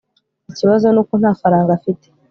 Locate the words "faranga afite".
1.39-2.07